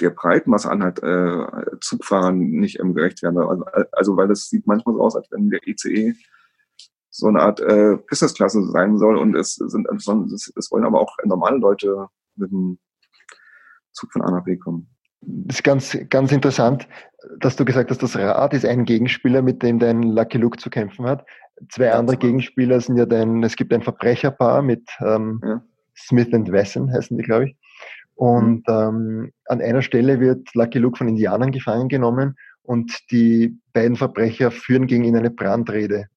[0.00, 3.38] der Breitmasse an halt äh, Zugfahrern nicht ähm, gerecht werden.
[3.38, 6.14] Also, also weil das sieht manchmal so aus, als wenn der ECE
[7.16, 11.16] so eine Art äh, Business-Klasse sein soll und es sind es, es wollen aber auch
[11.24, 12.78] normale Leute mit dem
[13.92, 14.88] Zug von A nach B kommen.
[15.22, 16.86] Das ist ganz, ganz interessant,
[17.40, 20.68] dass du gesagt hast, das Rad ist ein Gegenspieler, mit dem dein Lucky Luke zu
[20.68, 21.24] kämpfen hat.
[21.70, 25.62] Zwei andere Gegenspieler sind ja dein, es gibt ein Verbrecherpaar mit ähm, ja.
[25.96, 27.56] Smith and Wesson, heißen die, glaube ich.
[28.14, 28.74] Und mhm.
[28.74, 34.50] ähm, an einer Stelle wird Lucky Luke von Indianern gefangen genommen und die beiden Verbrecher
[34.50, 36.08] führen gegen ihn eine Brandrede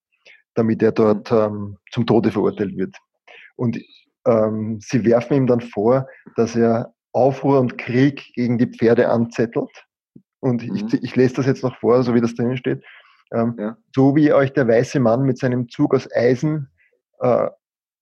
[0.60, 2.95] damit er dort ähm, zum Tode verurteilt wird.
[3.56, 3.80] Und
[4.28, 9.86] ähm, sie werfen ihm dann vor, dass er Aufruhr und Krieg gegen die Pferde anzettelt.
[10.41, 10.76] Und mhm.
[10.76, 12.84] ich, ich, lese das jetzt noch vor, so wie das drinnen steht.
[13.34, 13.78] Ähm, ja.
[13.95, 16.69] So wie euch der weiße Mann mit seinem Zug aus Eisen
[17.19, 17.48] äh,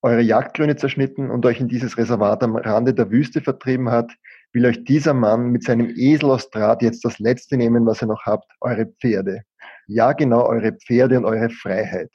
[0.02, 4.12] eure Jagdgrüne zerschnitten und euch in dieses Reservat am Rande der Wüste vertrieben hat,
[4.54, 8.08] will euch dieser Mann mit seinem Esel aus Draht jetzt das Letzte nehmen, was ihr
[8.08, 9.42] noch habt, eure Pferde.
[9.88, 12.12] Ja, genau, eure Pferde und eure Freiheit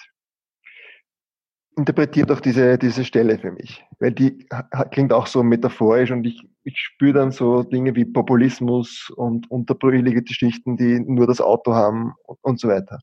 [1.76, 4.46] interpretiert auch diese, diese Stelle für mich, weil die
[4.90, 10.22] klingt auch so metaphorisch und ich, ich spüre dann so Dinge wie Populismus und unterbrüchige
[10.22, 13.00] Geschichten, die nur das Auto haben und, und so weiter.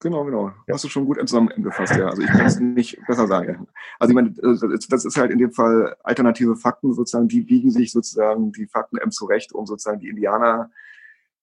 [0.00, 0.48] Genau, genau.
[0.66, 0.74] Ja.
[0.74, 2.08] Hast du schon gut zusammengefasst, ja.
[2.08, 3.68] Also ich kann es nicht besser sagen.
[3.98, 7.90] Also ich meine, das ist halt in dem Fall alternative Fakten sozusagen, die biegen sich
[7.90, 10.70] sozusagen die Fakten M zurecht, um sozusagen die Indianer,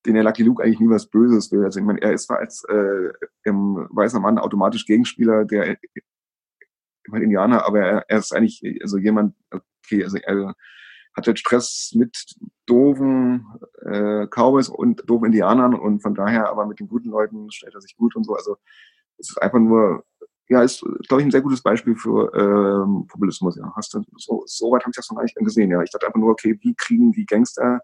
[0.05, 1.63] den der Lucky Luke eigentlich nie was Böses will.
[1.63, 3.11] Also ich meine, er ist zwar als äh,
[3.43, 5.77] im Weißer Mann automatisch Gegenspieler, der
[7.11, 10.55] ich meine Indianer, aber er, er ist eigentlich also jemand, okay, also er
[11.13, 13.45] hat halt Stress mit doofen
[13.85, 17.81] äh, Cowboys und doofen Indianern und von daher aber mit den guten Leuten stellt er
[17.81, 18.33] sich gut und so.
[18.33, 18.57] Also
[19.17, 20.05] es ist einfach nur,
[20.47, 23.71] ja, ist, glaube ich, ein sehr gutes Beispiel für ähm, Populismus, ja.
[23.75, 25.81] Hast du, so, so weit habe ich das noch gar nicht gesehen, ja.
[25.81, 27.81] Ich dachte einfach nur, okay, wie kriegen die Gangster,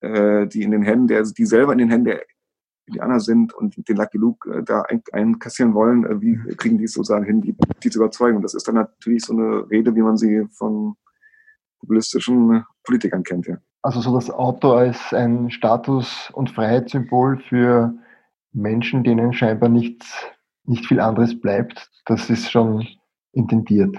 [0.00, 2.24] äh, die in den Händen, der, die selber in den Händen der
[2.86, 6.84] Indianer sind und den Lucky Luke äh, da ein, einkassieren wollen, äh, wie kriegen die
[6.84, 8.36] es sozusagen hin, die, die zu überzeugen?
[8.36, 10.96] Und das ist dann natürlich so eine Rede, wie man sie von
[11.80, 13.56] populistischen Politikern kennt, ja.
[13.82, 17.94] Also so das Auto als ein Status- und Freiheitssymbol für
[18.52, 20.10] Menschen, denen scheinbar nichts,
[20.64, 22.86] nicht viel anderes bleibt, das ist schon
[23.32, 23.96] intendiert,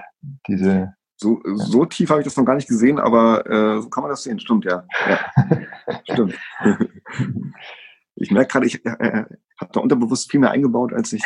[0.48, 1.54] diese so, ja.
[1.56, 4.22] so tief habe ich das noch gar nicht gesehen, aber äh, so kann man das
[4.22, 4.38] sehen.
[4.38, 4.84] Stimmt, ja.
[5.08, 5.98] ja.
[6.12, 6.34] Stimmt.
[8.16, 9.24] Ich merke gerade, ich äh, äh
[9.58, 11.22] habe da unterbewusst viel mehr eingebaut, als ich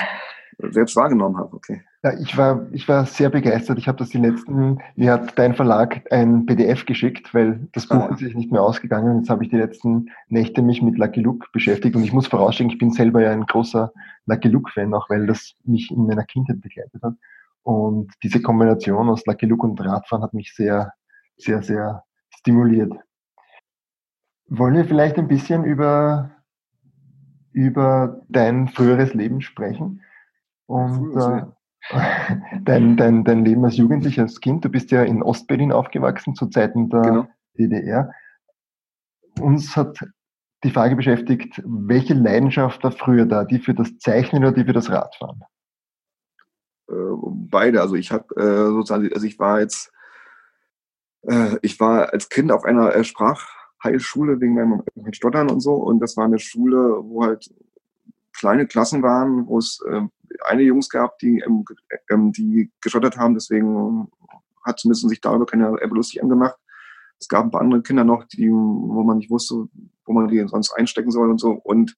[0.71, 1.57] selbst wahrgenommen habe.
[1.57, 1.83] Okay.
[2.03, 3.79] Ja, ich war, ich war sehr begeistert.
[3.79, 7.97] Ich habe das die letzten, mir hat dein Verlag ein PDF geschickt, weil das Buch
[7.97, 8.09] ah.
[8.13, 9.19] ist sich nicht mehr ausgegangen.
[9.19, 12.73] Jetzt habe ich die letzten Nächte mich mit Lucky Luke beschäftigt und ich muss vorausschicken,
[12.73, 13.93] ich bin selber ja ein großer
[14.27, 17.15] Lucky Luke-Fan, auch weil das mich in meiner Kindheit begleitet hat.
[17.63, 20.93] Und diese Kombination aus Lucky Luke und Radfahren hat mich sehr,
[21.37, 22.93] sehr, sehr stimuliert.
[24.49, 26.31] Wollen wir vielleicht ein bisschen über,
[27.53, 30.03] über dein früheres Leben sprechen?
[30.67, 31.45] Und äh,
[32.63, 36.47] dein, dein, dein Leben als Jugendlicher, als Kind, du bist ja in Ostberlin aufgewachsen zu
[36.47, 37.29] Zeiten der genau.
[37.59, 38.13] DDR.
[39.41, 39.99] Uns hat
[40.63, 44.73] die Frage beschäftigt, welche Leidenschaft war früher da, die für das Zeichnen oder die für
[44.73, 45.43] das Radfahren?
[46.91, 46.95] Äh,
[47.51, 47.81] beide.
[47.81, 49.91] Also ich habe äh, sozusagen, also ich war jetzt,
[51.23, 53.05] äh, ich war als Kind auf einer äh,
[53.81, 55.75] Sprachheilschule wegen meinem Stottern und so.
[55.75, 57.53] Und das war eine Schule, wo halt
[58.33, 60.03] kleine Klassen waren, wo es äh,
[60.47, 61.65] eine Jungs gab, die, ähm,
[62.11, 63.35] ähm, die gestottert haben.
[63.35, 64.09] Deswegen
[64.65, 66.57] hat zumindest sich darüber keine lustig angemacht.
[67.19, 69.67] Es gab ein paar andere Kinder noch, die, wo man nicht wusste,
[70.07, 71.51] wo man die sonst einstecken soll und so.
[71.51, 71.97] Und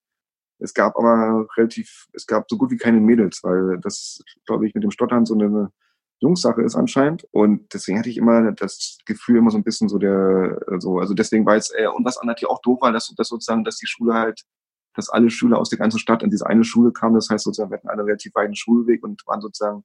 [0.59, 4.75] es gab aber relativ, es gab so gut wie keine Mädels, weil das, glaube ich,
[4.75, 5.71] mit dem Stottern so eine
[6.23, 7.27] Jungssache ist anscheinend.
[7.33, 11.15] Und deswegen hatte ich immer das Gefühl, immer so ein bisschen so der, so, also
[11.15, 13.87] deswegen war es, äh, und was natürlich auch doof war, dass, dass sozusagen, dass die
[13.87, 14.45] Schule halt,
[14.95, 17.17] dass alle Schüler aus der ganzen Stadt in diese eine Schule kamen.
[17.17, 19.85] Das heißt sozusagen, wir hatten einen relativ weiten Schulweg und waren sozusagen,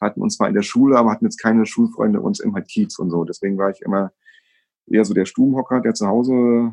[0.00, 2.98] hatten uns zwar in der Schule, aber hatten jetzt keine Schulfreunde uns im halt Kiez
[2.98, 3.24] und so.
[3.24, 4.12] Deswegen war ich immer
[4.86, 6.72] eher so der Stubenhocker, der zu Hause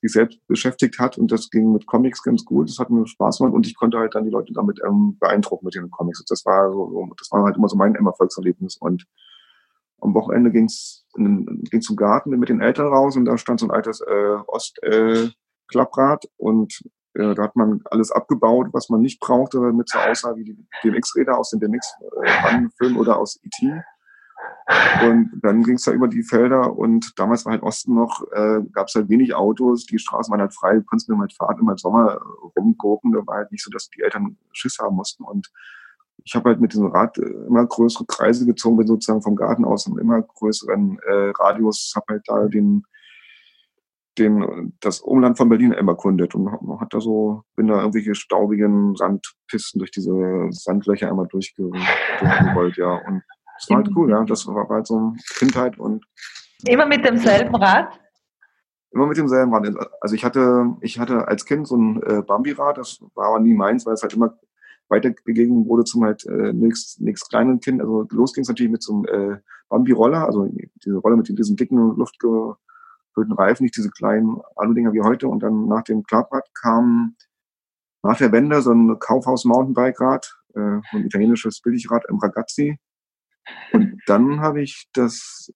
[0.00, 2.68] sich selbst beschäftigt hat und das ging mit Comics ganz gut.
[2.68, 5.64] Das hat mir Spaß gemacht und ich konnte halt dann die Leute damit ähm, beeindrucken
[5.64, 6.24] mit den Comics.
[6.28, 9.06] Das war so, das war halt immer so mein Erfolgserlebnis und
[10.00, 13.70] am Wochenende ging's ging zum Garten mit den Eltern raus und da stand so ein
[13.70, 16.82] altes äh, Ost-Klapprad äh, und
[17.14, 20.66] äh, da hat man alles abgebaut, was man nicht brauchte, damit so aussah wie die
[20.84, 23.82] DMX-Räder aus den DMX-Filmen äh, oder aus E.T.
[25.02, 28.60] Und dann ging es da über die Felder und damals war halt Osten noch, äh,
[28.72, 31.58] gab es halt wenig Autos, die Straßen waren halt frei, du konntest mit halt fahren,
[31.60, 32.20] immer im Sommer
[32.56, 35.52] rumgucken, da war halt nicht so, dass die Eltern Schiss haben mussten und
[36.24, 39.64] ich habe halt mit diesem Rad äh, immer größere Kreise gezogen, bin sozusagen vom Garten
[39.64, 42.84] aus im immer größeren äh, Radius, habe halt da den
[44.18, 46.50] den, das Umland von Berlin immer kundet und
[46.80, 52.94] hat da so, bin da irgendwelche staubigen Sandpisten durch diese Sandlöcher einmal durchgerollt, ja.
[53.06, 53.22] Und
[53.58, 54.24] das war halt cool, ja.
[54.24, 56.04] Das war halt so Kindheit und.
[56.66, 58.00] Immer mit demselben Rad?
[58.90, 59.74] Immer mit demselben Rad.
[60.00, 63.54] Also ich hatte, ich hatte als Kind so ein äh, Bambi-Rad, das war aber nie
[63.54, 64.38] meins, weil es halt immer
[64.88, 67.80] weitergegeben wurde zum halt äh, nächst, nächst kleinen Kind.
[67.80, 69.38] Also los ging es natürlich mit so einem äh,
[69.68, 70.48] Bambi-Roller, also
[70.84, 75.28] diese Roller mit diesen dicken, luftgefüllten Reifen, nicht diese kleinen Alu-Dinger wie heute.
[75.28, 77.16] Und dann nach dem Klapprad kam
[78.02, 82.78] nach der Wende so ein Kaufhaus-Mountainbike-Rad, äh, ein italienisches Billigrad im Ragazzi.
[83.72, 85.52] Und dann habe ich das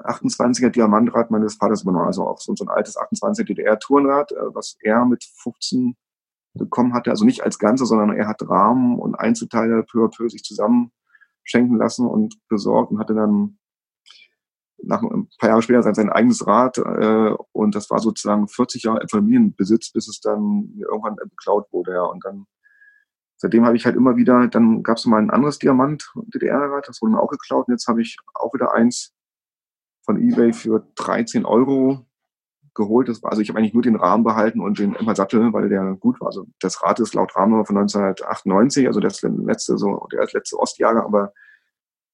[0.00, 5.04] 28er Diamantrad meines Vaters übernommen, also auch so, ein altes 28er DDR-Tourenrad, äh, was er
[5.04, 5.96] mit 15
[6.54, 10.28] bekommen hatte, also nicht als Ganze, sondern er hat Rahmen und Einzelteile peu à peu
[10.28, 13.58] sich zusammenschenken lassen und besorgt und hatte dann
[14.86, 18.84] nach ein paar Jahre später sein, sein eigenes Rad äh, und das war sozusagen 40
[18.84, 21.92] Jahre Familienbesitz, bis es dann irgendwann beklaut wurde.
[21.92, 22.02] Ja.
[22.02, 22.46] Und dann
[23.36, 27.02] seitdem habe ich halt immer wieder, dann gab es mal ein anderes Diamant, DDR-Rad, das
[27.02, 27.68] wurde mir auch geklaut.
[27.68, 29.14] Und jetzt habe ich auch wieder eins
[30.04, 32.06] von eBay für 13 Euro
[32.74, 33.08] geholt.
[33.08, 35.68] Das war, also ich habe eigentlich nur den Rahmen behalten und den immer Sattel, weil
[35.68, 36.28] der gut war.
[36.28, 41.04] Also das Rad ist laut Rahmennummer von 1998, also das letzte, so der letzte Ostjahre,
[41.04, 41.32] aber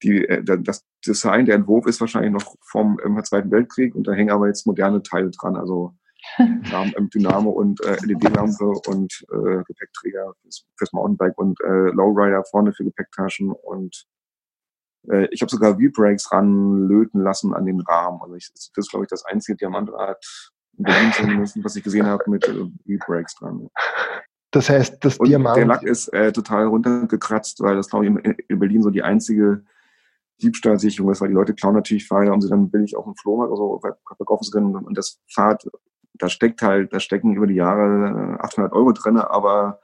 [0.02, 4.12] die, äh, das Design, der Entwurf ist wahrscheinlich noch vom im Zweiten Weltkrieg und da
[4.12, 5.56] hängen aber jetzt moderne Teile dran.
[5.56, 5.94] Also
[6.38, 12.84] Dynamo und äh, LED-Lampe und äh, Gepäckträger fürs, fürs Mountainbike und äh, Lowrider vorne für
[12.84, 14.06] Gepäcktaschen und
[15.08, 18.20] äh, ich habe sogar V-Brakes ranlöten lassen an den Rahmen.
[18.22, 20.24] Also ich, das ist, glaube ich, das einzige Diamantrad
[20.76, 22.52] in Berlin zumindest, was ich gesehen habe mit äh,
[22.98, 23.68] V-Brakes dran.
[24.50, 25.56] Das heißt, das und Diamant...
[25.56, 29.02] Der Lack ist äh, total runtergekratzt, weil das, glaube ich, in, in Berlin so die
[29.02, 29.64] einzige
[30.42, 33.52] Diebstahlsicherung ist, weil die Leute klauen natürlich Fahrräder, um sie dann billig auf dem Flohmarkt
[33.52, 33.80] oder so
[34.16, 34.74] verkaufen zu können.
[34.74, 35.64] Und das Fahrrad
[36.22, 39.80] da steckt halt, da stecken über die Jahre 800 äh, Euro drin, aber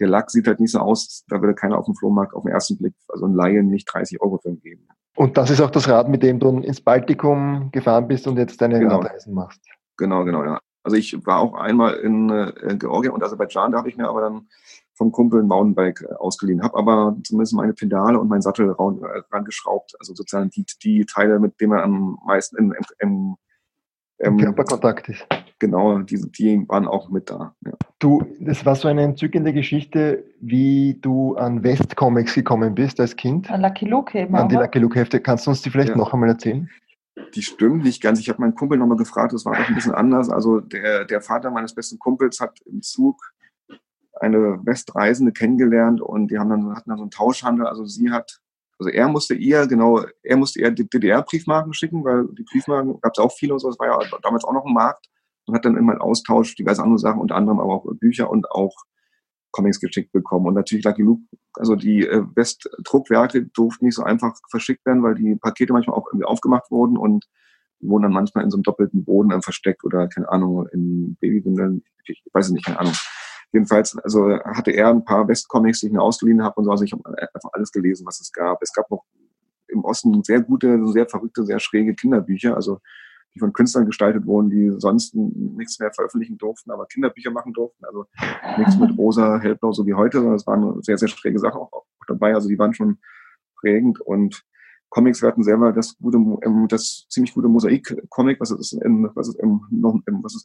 [0.00, 2.52] der Lack sieht halt nicht so aus, da würde keiner auf dem Flohmarkt auf den
[2.52, 4.88] ersten Blick, also ein Laien nicht 30 Euro für ihn geben.
[5.16, 8.60] Und das ist auch das Rad, mit dem du ins Baltikum gefahren bist und jetzt
[8.60, 8.96] deine genau.
[8.96, 9.60] Radreisen machst.
[9.96, 10.60] Genau, genau, ja.
[10.82, 14.20] Also ich war auch einmal in äh, Georgien und Aserbaidschan, da habe ich mir aber
[14.20, 14.48] dann
[14.94, 19.00] vom Kumpel ein Mountainbike äh, ausgeliehen, habe aber zumindest meine Pedale und meinen Sattel ran,
[19.32, 23.36] rangeschraubt, also sozusagen die, die Teile, mit denen man am meisten im, im,
[24.20, 25.26] ähm, Körperkontakt ist.
[25.58, 27.54] Genau, die, die waren auch mit da.
[27.64, 27.72] Ja.
[27.98, 33.50] Du, das war so eine entzückende Geschichte, wie du an West-Comics gekommen bist als Kind.
[33.50, 34.34] An Lucky Luke eben.
[34.34, 34.64] An die oder?
[34.64, 35.20] Lucky Luke-Hefte.
[35.20, 35.96] Kannst du uns die vielleicht Ja.
[35.96, 36.68] noch einmal erzählen?
[37.34, 38.18] Die stimmt nicht ganz.
[38.18, 40.28] Ich habe meinen Kumpel nochmal gefragt, das war doch ein bisschen anders.
[40.28, 43.32] Also der, der Vater meines besten Kumpels hat im Zug
[44.20, 47.66] eine Westreisende kennengelernt und die haben dann, hatten dann so einen Tauschhandel.
[47.66, 48.40] Also sie hat,
[48.78, 53.18] also er musste ihr, genau, er musste ihr DDR-Briefmarken schicken, weil die Briefmarken gab es
[53.18, 55.06] auch viele und so, das war ja damals auch noch ein Markt
[55.46, 58.50] und hat dann immer einen Austausch, diverse andere Sachen, unter anderem aber auch Bücher und
[58.50, 58.74] auch
[59.52, 60.46] Comics geschickt bekommen.
[60.46, 61.22] Und natürlich Lucky Luke,
[61.54, 66.08] also die äh, West-Druckwerke durften nicht so einfach verschickt werden, weil die Pakete manchmal auch
[66.08, 67.26] irgendwie aufgemacht wurden und
[67.80, 72.22] wurden dann manchmal in so einem doppelten Boden versteckt oder, keine Ahnung, in Babywindeln, ich
[72.32, 72.94] weiß es nicht, keine Ahnung.
[73.54, 76.82] Jedenfalls, also hatte er ein paar West-Comics, die ich mir ausgeliehen habe und so, also
[76.82, 78.60] ich habe einfach alles gelesen, was es gab.
[78.60, 79.04] Es gab noch
[79.68, 82.80] im Osten sehr gute, sehr verrückte, sehr schräge Kinderbücher, also
[83.32, 87.84] die von Künstlern gestaltet wurden, die sonst nichts mehr veröffentlichen durften, aber Kinderbücher machen durften.
[87.84, 88.06] Also
[88.58, 91.72] nichts mit rosa, hellblau, so wie heute, sondern es waren sehr, sehr schräge Sachen auch,
[91.72, 92.34] auch dabei.
[92.34, 92.98] Also die waren schon
[93.60, 94.44] prägend und
[94.88, 99.36] Comics, hatten selber das gute, ähm, das ziemlich gute Mosaik-Comic, was es im, was es
[99.36, 99.60] im,
[100.24, 100.44] was es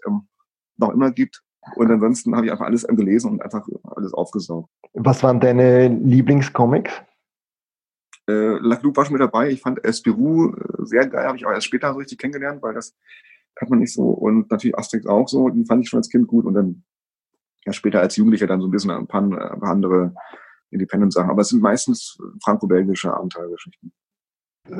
[0.78, 1.44] noch immer gibt.
[1.76, 4.70] Und ansonsten habe ich einfach alles gelesen und einfach alles aufgesaugt.
[4.94, 6.92] Was waren deine Lieblingscomics?
[8.30, 9.50] Äh, Lucky Luke war schon mit dabei.
[9.50, 12.74] Ich fand Espirou äh, sehr geil, habe ich auch erst später so richtig kennengelernt, weil
[12.74, 12.96] das
[13.60, 14.04] hat man nicht so.
[14.04, 16.46] Und natürlich Asterix auch so, die fand ich schon als Kind gut.
[16.46, 16.84] Und dann
[17.66, 20.14] ja später als Jugendlicher dann so ein bisschen ein paar, ein paar andere
[20.72, 21.30] Independent-Sachen.
[21.30, 23.92] Aber es sind meistens franco-belgische Abenteuergeschichten.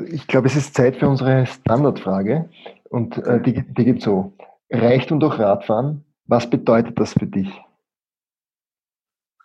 [0.06, 2.48] Ich glaube, es ist Zeit für unsere Standardfrage.
[2.88, 4.32] Und äh, die, die geht so.
[4.70, 7.50] Reichtum durch Radfahren, was bedeutet das für dich?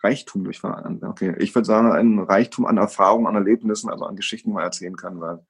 [0.02, 0.62] Reichtum durch.
[0.62, 4.62] Okay, ich würde sagen, ein Reichtum an Erfahrungen, an Erlebnissen, also an Geschichten, die man
[4.62, 5.44] erzählen kann, weil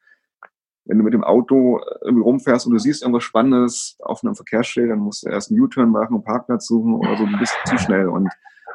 [0.87, 4.91] wenn du mit dem Auto irgendwie rumfährst und du siehst irgendwas Spannendes auf einem Verkehrsschild,
[4.91, 7.77] dann musst du erst einen U-Turn machen, einen Parkplatz suchen oder so, du bist zu
[7.77, 8.31] schnell und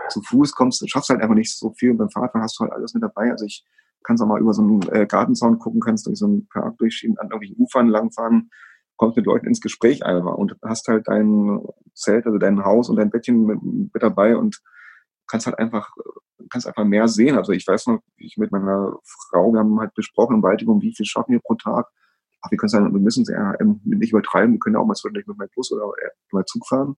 [0.09, 2.73] zu Fuß kommst, schaffst halt einfach nicht so viel und beim Fahrradfahren hast du halt
[2.73, 3.31] alles mit dabei.
[3.31, 3.65] Also ich
[4.03, 7.17] kannst auch mal über so einen äh, Gartenzaun gucken, kannst durch so einen Park durchschieben,
[7.17, 8.51] an irgendwelchen Ufern langfahren,
[9.01, 11.59] kommst mit Leuten ins Gespräch einfach und hast halt dein
[11.95, 14.61] Zelt, also dein Haus und dein Bettchen mit, mit dabei und
[15.27, 15.89] kannst halt einfach,
[16.51, 17.35] kannst einfach mehr sehen.
[17.35, 20.93] Also ich weiß noch, ich mit meiner Frau, wir haben halt besprochen im Baltikum, wie
[20.95, 21.87] viel schaffen wir pro Tag.
[22.43, 24.93] Ach, wir können sagen, wir müssen es ja nicht übertreiben, wir können ja auch mal
[24.93, 25.91] zwischendurch mit meinem Bus oder
[26.31, 26.95] mal Zug fahren.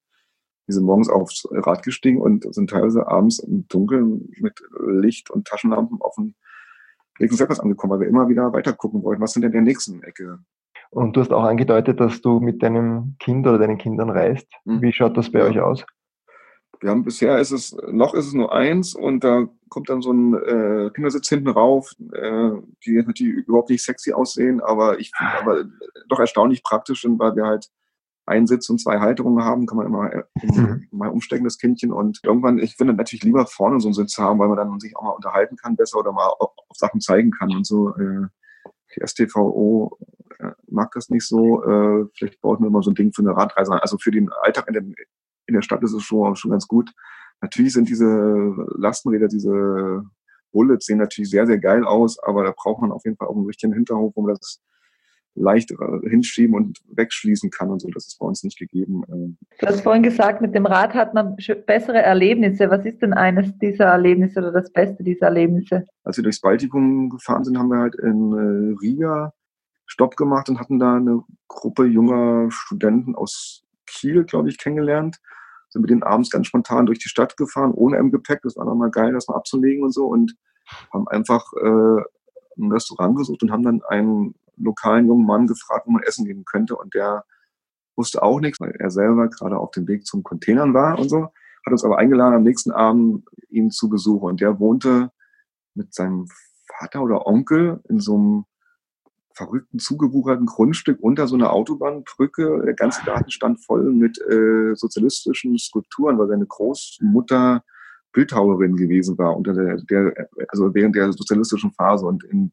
[0.65, 5.47] Wir sind morgens aufs Rad gestiegen und sind teilweise abends im Dunkeln mit Licht und
[5.47, 6.35] Taschenlampen auf dem
[7.17, 10.03] nächsten Stellplatz angekommen, weil wir immer wieder weiter gucken wollten, was sind denn der nächsten
[10.03, 10.39] Ecke.
[10.93, 14.47] Und du hast auch angedeutet, dass du mit deinem Kind oder deinen Kindern reist.
[14.65, 14.81] Hm.
[14.81, 15.45] Wie schaut das bei Ja.
[15.45, 15.85] euch aus?
[16.81, 20.11] Wir haben bisher ist es, noch ist es nur eins und da kommt dann so
[20.11, 22.51] ein äh, Kindersitz hinten rauf, äh,
[22.85, 25.63] die natürlich überhaupt nicht sexy aussehen, aber ich finde aber
[26.09, 27.69] doch erstaunlich praktisch sind, weil wir halt
[28.25, 30.09] einen Sitz und zwei Halterungen haben, kann man immer
[30.43, 30.87] Mhm.
[30.91, 31.91] mal umstecken, das Kindchen.
[31.93, 34.95] Und irgendwann, ich finde natürlich lieber vorne so einen Sitz haben, weil man dann sich
[34.97, 37.89] auch mal unterhalten kann besser oder mal auf, auf Sachen zeigen kann und so.
[37.95, 38.27] Äh,
[39.05, 39.97] STVO
[40.39, 41.63] äh, mag das nicht so.
[41.63, 43.81] Äh, vielleicht baut man immer so ein Ding für eine Radreise.
[43.81, 44.95] Also für den Alltag in, dem,
[45.47, 46.91] in der Stadt ist es schon, schon ganz gut.
[47.41, 50.03] Natürlich sind diese Lastenräder, diese
[50.51, 53.35] Bullets sehen natürlich sehr, sehr geil aus, aber da braucht man auf jeden Fall auch
[53.35, 54.61] einen richtigen Hinterhof, man das
[55.35, 57.89] leicht äh, hinschieben und wegschließen kann und so.
[57.89, 59.03] Das ist bei uns nicht gegeben.
[59.11, 62.69] Ähm, Du hast vorhin gesagt, mit dem Rad hat man bessere Erlebnisse.
[62.69, 65.85] Was ist denn eines dieser Erlebnisse oder das Beste dieser Erlebnisse?
[66.03, 69.33] als wir durchs Baltikum gefahren sind, haben wir halt in äh, Riga
[69.85, 75.19] Stopp gemacht und hatten da eine Gruppe junger Studenten aus Kiel, glaube ich, kennengelernt.
[75.69, 78.41] Sind mit denen abends ganz spontan durch die Stadt gefahren, ohne im Gepäck.
[78.43, 80.05] Das war nochmal geil, das mal abzulegen und so.
[80.05, 80.35] Und
[80.91, 82.03] haben einfach äh,
[82.57, 86.45] ein Restaurant gesucht und haben dann einen lokalen jungen Mann gefragt, wo man essen gehen
[86.45, 86.75] könnte.
[86.75, 87.25] Und der
[87.95, 91.29] wusste auch nichts, weil er selber gerade auf dem Weg zum Containern war und so.
[91.65, 94.29] Hat uns aber eingeladen, am nächsten Abend ihn zu besuchen.
[94.29, 95.11] Und der wohnte
[95.75, 96.27] mit seinem
[96.67, 98.45] Vater oder Onkel in so einem
[99.33, 102.63] verrückten, zugewucherten Grundstück unter so einer Autobahnbrücke.
[102.65, 107.63] Der ganze Garten stand voll mit äh, sozialistischen Skulpturen, weil seine Großmutter
[108.11, 112.51] Bildhauerin gewesen war unter der, der also während der sozialistischen Phase und im,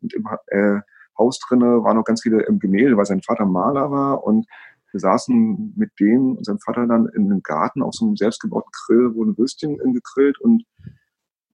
[0.00, 0.80] und im äh,
[1.18, 4.24] Haus drinne waren noch ganz viele ähm, Gemälde, weil sein Vater Maler war.
[4.24, 4.46] Und
[4.92, 8.70] wir saßen mit dem und seinem Vater dann in einem Garten auf so einem selbstgebauten
[8.72, 10.38] Grill, wurden Würstchen ähm, gegrillt.
[10.40, 10.64] Und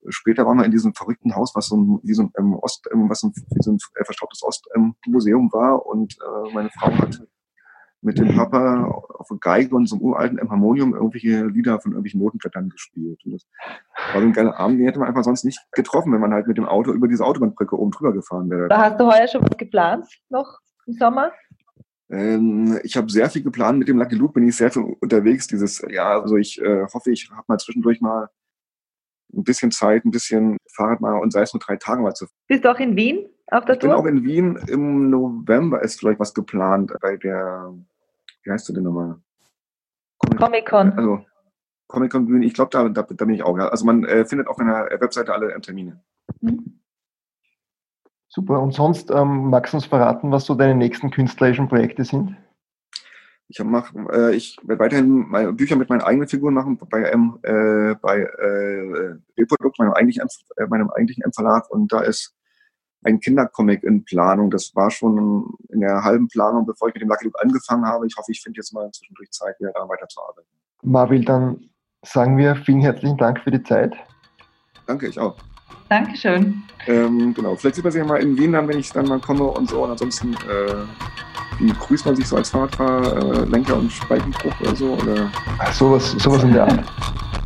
[0.09, 2.89] später waren wir in diesem verrückten Haus, was so ein, wie so ein ähm, Ost,
[2.93, 5.87] ähm, was ein, wie so ein äh, verstaubtes Ostmuseum war.
[5.87, 7.23] Und äh, meine Frau hat
[8.01, 12.21] mit dem Papa auf der Geige und so einem uralten Harmonium irgendwelche Lieder von irgendwelchen
[12.21, 13.21] Notenblättern gespielt.
[13.25, 13.47] Und das
[14.13, 16.47] war so ein geiler Abend, den hätte man einfach sonst nicht getroffen, wenn man halt
[16.47, 18.69] mit dem Auto über diese Autobahnbrücke oben drüber gefahren wäre.
[18.69, 21.33] Da hast du heuer schon was geplant noch im Sommer?
[22.11, 23.79] Ähm, ich habe sehr viel geplant.
[23.79, 26.23] Mit dem Lucky Luke bin ich sehr viel unterwegs dieses Jahr.
[26.23, 28.29] Also ich äh, hoffe, ich habe mal zwischendurch mal
[29.35, 32.27] ein bisschen Zeit, ein bisschen Fahrrad mal und sei es nur drei Tage mal zu
[32.27, 32.37] fahren.
[32.47, 33.91] Bist du auch in Wien auf der Ich Tour?
[33.91, 34.59] bin auch in Wien.
[34.69, 37.75] Im November ist vielleicht was geplant bei der,
[38.43, 39.17] wie heißt du denn nochmal?
[40.37, 40.93] Comic-Con.
[40.93, 41.25] Also
[41.89, 42.45] Comic-Con Bühne.
[42.45, 43.57] Ich glaube, da, da, da bin ich auch.
[43.57, 43.69] Ja.
[43.69, 46.03] Also man äh, findet auf meiner Webseite alle äh, Termine.
[46.41, 46.81] Mhm.
[48.29, 48.61] Super.
[48.61, 52.37] Und sonst ähm, magst du uns verraten, was so deine nächsten künstlerischen Projekte sind?
[53.51, 57.39] Ich mach, äh, ich werde weiterhin meine Bücher mit meinen eigenen Figuren machen bei ähm,
[57.43, 62.35] äh, bei äh, Reprodukt, meinem eigentlichen, äh, meinem eigentlichen M-Verlag und da ist
[63.05, 64.51] ein Kindercomic in Planung.
[64.51, 68.07] Das war schon in der halben Planung, bevor ich mit dem Lucky Luke angefangen habe.
[68.07, 70.49] Ich hoffe, ich finde jetzt mal zwischendurch Zeit, wieder daran weiterzuarbeiten.
[70.83, 71.71] Marvil, dann
[72.05, 73.95] sagen wir vielen herzlichen Dank für die Zeit.
[74.87, 75.37] Danke, ich auch.
[75.89, 76.63] Dankeschön.
[76.87, 79.21] Ähm, genau, vielleicht sieht man sich ja mal in Wien dann, wenn ich dann mal
[79.21, 79.85] komme und so.
[79.85, 80.85] Und ansonsten, äh,
[81.59, 84.93] wie grüßt man sich so als Fahrradfahrer, äh, Lenker und Speikenbruch oder so?
[84.95, 85.31] Oder?
[85.59, 86.85] Ach, sowas, sowas in der Art.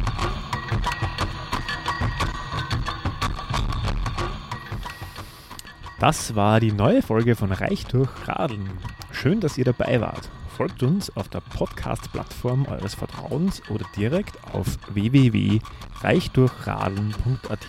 [6.03, 8.69] Das war die neue Folge von Reich durch Radeln.
[9.13, 10.29] Schön, dass ihr dabei wart.
[10.57, 17.67] Folgt uns auf der Podcast-Plattform eures Vertrauens oder direkt auf www.reichdurchradeln.at.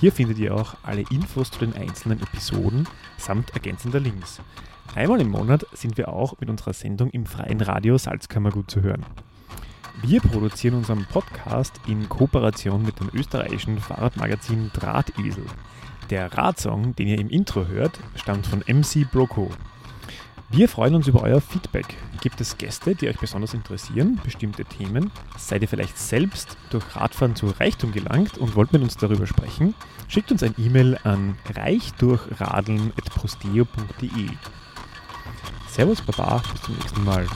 [0.00, 4.40] Hier findet ihr auch alle Infos zu den einzelnen Episoden samt ergänzender Links.
[4.94, 9.04] Einmal im Monat sind wir auch mit unserer Sendung im freien Radio Salzkammergut zu hören.
[10.00, 15.44] Wir produzieren unseren Podcast in Kooperation mit dem österreichischen Fahrradmagazin Drahtesel.
[16.10, 19.50] Der Radsong, den ihr im Intro hört, stammt von MC Broco.
[20.50, 21.96] Wir freuen uns über euer Feedback.
[22.20, 25.10] Gibt es Gäste, die euch besonders interessieren, bestimmte Themen?
[25.36, 29.74] Seid ihr vielleicht selbst durch Radfahren zu Reichtum gelangt und wollt mit uns darüber sprechen?
[30.06, 34.28] Schickt uns ein E-Mail an reichdurchradeln.posteo.de.
[35.68, 37.26] Servus Baba, bis zum nächsten Mal.